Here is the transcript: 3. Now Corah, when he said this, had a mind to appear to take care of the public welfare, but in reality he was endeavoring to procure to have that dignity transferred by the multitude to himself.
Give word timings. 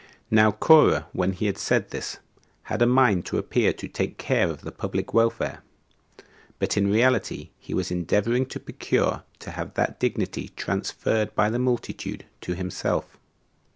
3. 0.29 0.35
Now 0.35 0.51
Corah, 0.51 1.05
when 1.13 1.31
he 1.33 1.53
said 1.53 1.91
this, 1.91 2.17
had 2.63 2.81
a 2.81 2.87
mind 2.87 3.23
to 3.27 3.37
appear 3.37 3.71
to 3.73 3.87
take 3.87 4.17
care 4.17 4.49
of 4.49 4.61
the 4.61 4.71
public 4.71 5.13
welfare, 5.13 5.61
but 6.57 6.75
in 6.75 6.89
reality 6.91 7.51
he 7.59 7.75
was 7.75 7.91
endeavoring 7.91 8.47
to 8.47 8.59
procure 8.59 9.21
to 9.37 9.51
have 9.51 9.75
that 9.75 9.99
dignity 9.99 10.49
transferred 10.55 11.35
by 11.35 11.51
the 11.51 11.59
multitude 11.59 12.25
to 12.41 12.55
himself. 12.55 13.19